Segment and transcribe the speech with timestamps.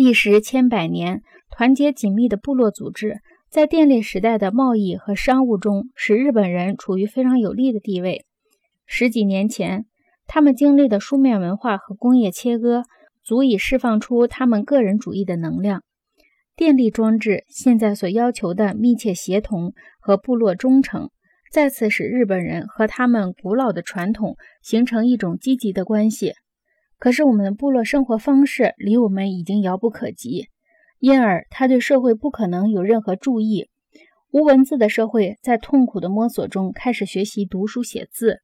[0.00, 8.24] 历时千百年，团结紧密的部落组织，在电力时代的贸易和商务中，使日本人处于非常有利的地位。
[8.86, 9.84] 十几年前，
[10.26, 12.84] 他们经历的书面文化和工业切割，
[13.22, 15.82] 足以释放出他们个人主义的能量。
[16.56, 21.10] 电力装置现在所要求的密切协同和部落忠诚，
[21.52, 26.32] 再次使日本人和他们古老的传统形成一种积极的关系。
[27.00, 30.48] 可是，我们的部落生活方式离我们已经遥不可及，
[30.98, 33.70] 因而他对社会不可能有任何注意。
[34.30, 38.40] 无文字的社会在痛苦的摸索中开始学习读书写字。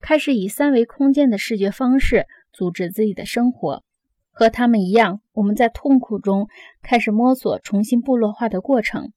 [0.00, 3.84] 开始以三维空间的视觉方式组织自己的生活，
[4.32, 6.48] 和他们一样，我们在痛苦中
[6.82, 9.12] 开始摸索重新部落化的过程。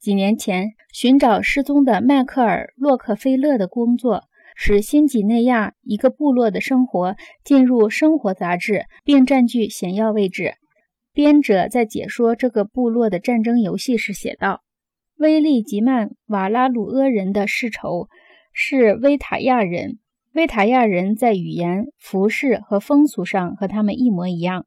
[0.00, 10.54] 几年前，寻找失踪的迈克尔·洛克菲勒的工作，使新几内亚一个部落的生活进入《生活》杂志，并占据显要位置。
[11.12, 14.62] 编者在解说这个部落的战争游戏时写道
[15.18, 18.08] ：“威利吉曼瓦拉鲁阿人的世仇
[18.52, 19.98] 是威塔亚人。”
[20.34, 24.66] 维塔亚人在语言、服饰和风俗上和他们一模一样。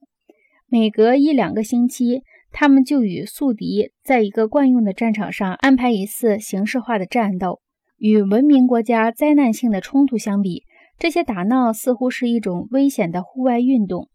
[0.67, 2.21] 每隔一两个星期，
[2.53, 7.59] 他们就与宿敌在一个惯用的战场上安排一次形式化的战斗。
[7.97, 10.63] 与文明国家灾难性的冲突相比，
[10.99, 14.09] 这些打闹似乎是一种危险的户外运动，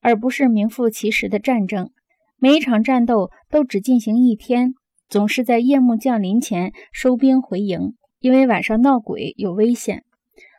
[0.00, 1.90] 而不是名副其实的战争。
[2.38, 4.74] 每一场战斗都只进行一天，
[5.08, 10.04] 总是在夜幕降临前收兵回营，因为晚上闹鬼有危险。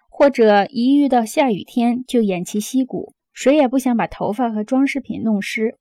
[0.10, 5.78] 或者一遇到下雨天就偃旗息鼓，谁也不想把头发和装饰品弄湿。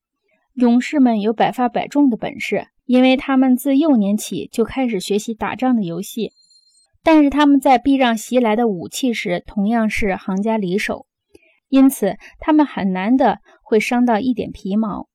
[0.54, 6.32] 勇士们有百发百中的本事，因为他们自幼年起就开始学习打仗的游戏。
[7.04, 11.06] 但是他们在避让袭来的武器时，同样是行家里手，
[11.68, 15.08] 因此他们很难的会伤到一点皮毛。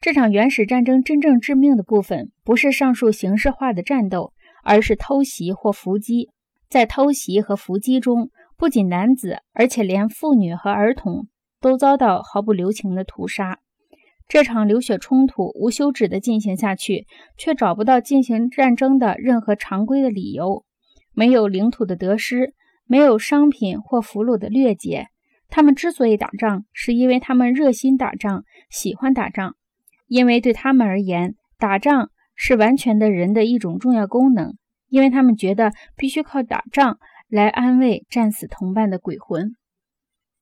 [0.00, 4.32] 这场原始战争真正致命的部分，不是上述形式化的战斗，
[4.64, 6.30] 而是偷袭或伏击。
[6.68, 11.28] 在偷袭和伏击中，不仅男子，而且连妇女和儿童
[11.60, 13.60] 都遭到毫不留情的屠杀。
[14.26, 17.06] 这场流血冲突无休止地进行下去，
[17.36, 20.64] 却找不到进行战争的任何常规的理由。
[21.14, 22.54] 没有领土的得失，
[22.86, 25.08] 没有商品或俘虏的掠劫。
[25.48, 29.56] 他们之所以打仗，是因为他们热心打仗，喜欢打仗。
[30.06, 34.56] 因为对他们而言，打仗是完全的人的一种重要功能。
[34.88, 36.98] 因为他们觉得必须靠打仗。
[37.28, 39.56] 来安慰战死同伴的鬼魂。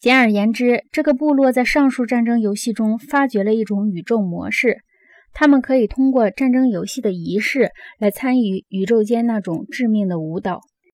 [0.01, 4.83] 简而言之，这个部落在上述战争游戏中发掘了一种宇宙模式。
[5.33, 10.70] 他们可以通过战争游戏的仪式来参与宇宙间那种致命的舞蹈。